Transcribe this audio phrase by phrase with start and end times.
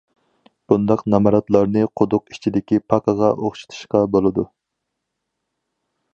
[0.71, 4.49] بۇنداق نامراتلارنى قۇدۇق ئىچىدىكى پاقىغا ئوخشىتىشقا بولىدۇ.